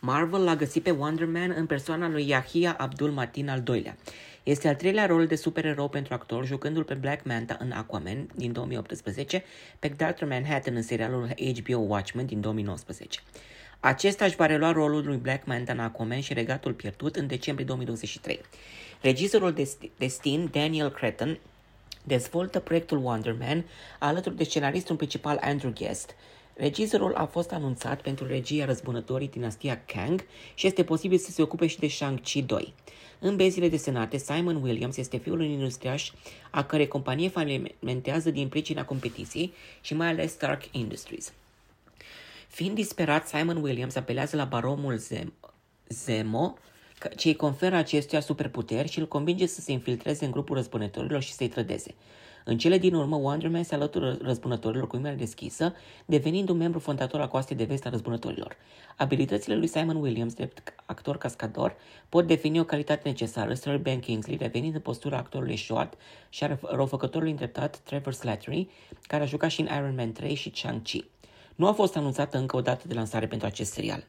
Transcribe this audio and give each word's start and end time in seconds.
Marvel 0.00 0.44
l-a 0.44 0.56
găsit 0.56 0.82
pe 0.82 0.90
Wonder 0.90 1.26
Man 1.26 1.54
în 1.56 1.66
persoana 1.66 2.08
lui 2.08 2.28
Yahia 2.28 2.74
Abdul 2.78 3.10
Matin 3.10 3.48
al 3.48 3.60
doilea. 3.60 3.96
Este 4.42 4.68
al 4.68 4.74
treilea 4.74 5.06
rol 5.06 5.26
de 5.26 5.34
supererou 5.34 5.88
pentru 5.88 6.14
actor, 6.14 6.46
jucându-l 6.46 6.84
pe 6.84 6.94
Black 6.94 7.24
Manta 7.24 7.56
în 7.60 7.70
Aquaman 7.70 8.28
din 8.34 8.52
2018, 8.52 9.44
pe 9.78 9.88
Dr. 9.88 10.24
Manhattan 10.24 10.76
în 10.76 10.82
serialul 10.82 11.34
HBO 11.60 11.78
Watchmen 11.78 12.26
din 12.26 12.40
2019. 12.40 13.20
Acesta 13.80 14.24
își 14.24 14.36
va 14.36 14.46
relua 14.46 14.72
rolul 14.72 15.04
lui 15.04 15.16
Black 15.16 15.46
Manta 15.46 15.72
în 15.72 15.78
Aquaman 15.78 16.20
și 16.20 16.32
Regatul 16.32 16.72
Pierdut 16.72 17.16
în 17.16 17.26
decembrie 17.26 17.66
2023. 17.66 18.40
Regizorul 19.00 19.68
Destin, 19.98 20.48
Daniel 20.52 20.90
Cretton, 20.90 21.38
dezvoltă 22.04 22.58
proiectul 22.60 22.98
Wonder 22.98 23.36
Man 23.38 23.64
alături 23.98 24.36
de 24.36 24.44
scenaristul 24.44 24.96
principal 24.96 25.38
Andrew 25.40 25.72
Guest. 25.72 26.14
Regizorul 26.58 27.14
a 27.14 27.24
fost 27.24 27.52
anunțat 27.52 28.00
pentru 28.00 28.26
regia 28.26 28.64
răzbunătorii 28.64 29.28
dinastia 29.28 29.82
Kang 29.84 30.24
și 30.54 30.66
este 30.66 30.84
posibil 30.84 31.18
să 31.18 31.30
se 31.30 31.42
ocupe 31.42 31.66
și 31.66 31.78
de 31.78 31.86
Shang-Chi 31.88 32.42
2. 32.42 32.74
În 33.18 33.36
benzile 33.36 33.68
desenate, 33.68 34.16
Simon 34.16 34.62
Williams 34.62 34.96
este 34.96 35.16
fiul 35.16 35.38
unui 35.40 35.52
industriaș 35.52 36.10
a 36.50 36.64
cărei 36.64 36.88
companie 36.88 37.28
falimentează 37.28 38.30
din 38.30 38.48
pricina 38.48 38.84
competiției 38.84 39.52
și 39.80 39.94
mai 39.94 40.08
ales 40.08 40.32
Stark 40.32 40.62
Industries. 40.70 41.32
Fiind 42.48 42.74
disperat, 42.74 43.28
Simon 43.28 43.56
Williams 43.62 43.94
apelează 43.94 44.36
la 44.36 44.44
baromul 44.44 44.98
Zem- 44.98 45.32
Zemo, 45.88 46.58
ce 47.16 47.28
îi 47.28 47.36
conferă 47.36 47.76
acestuia 47.76 48.20
superputeri 48.20 48.90
și 48.90 48.98
îl 48.98 49.08
convinge 49.08 49.46
să 49.46 49.60
se 49.60 49.72
infiltreze 49.72 50.24
în 50.24 50.30
grupul 50.30 50.56
răzbunătorilor 50.56 51.22
și 51.22 51.32
să-i 51.32 51.48
trădeze. 51.48 51.94
În 52.48 52.58
cele 52.58 52.78
din 52.78 52.94
urmă, 52.94 53.16
Wonder 53.16 53.50
Man 53.50 53.62
se 53.62 53.74
alătură 53.74 54.18
răzbunătorilor 54.22 54.86
cu 54.86 54.96
inima 54.96 55.14
deschisă, 55.14 55.74
devenind 56.04 56.48
un 56.48 56.56
membru 56.56 56.78
fondator 56.78 57.20
al 57.20 57.28
coastei 57.28 57.56
de 57.56 57.64
vest 57.64 57.86
a 57.86 57.90
răzbunătorilor. 57.90 58.56
Abilitățile 58.96 59.56
lui 59.56 59.66
Simon 59.66 59.96
Williams, 59.96 60.34
drept 60.34 60.74
actor 60.84 61.18
cascador, 61.18 61.76
pot 62.08 62.26
defini 62.26 62.60
o 62.60 62.64
calitate 62.64 63.08
necesară, 63.08 63.54
Sir 63.54 63.78
Ben 63.78 64.00
Kingsley 64.00 64.36
revenind 64.36 64.74
în 64.74 64.80
postura 64.80 65.16
actorului 65.16 65.56
short 65.56 65.94
și 66.28 66.44
a 66.44 66.58
răufăcătorului 66.62 67.30
îndreptat 67.30 67.78
Trevor 67.78 68.12
Slattery, 68.12 68.68
care 69.02 69.22
a 69.22 69.26
jucat 69.26 69.50
și 69.50 69.60
în 69.60 69.68
Iron 69.76 69.94
Man 69.94 70.12
3 70.12 70.34
și 70.34 70.50
Chang-Chi. 70.50 71.04
Nu 71.54 71.66
a 71.66 71.72
fost 71.72 71.96
anunțată 71.96 72.38
încă 72.38 72.56
o 72.56 72.60
dată 72.60 72.88
de 72.88 72.94
lansare 72.94 73.26
pentru 73.26 73.46
acest 73.46 73.72
serial. 73.72 74.06